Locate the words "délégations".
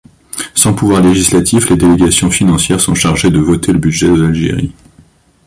1.77-2.31